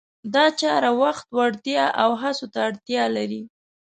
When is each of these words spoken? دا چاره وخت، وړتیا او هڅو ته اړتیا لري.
دا 0.33 0.45
چاره 0.61 0.89
وخت، 1.01 1.25
وړتیا 1.37 1.85
او 2.03 2.09
هڅو 2.21 2.45
ته 2.53 2.59
اړتیا 2.67 3.03
لري. 3.17 3.41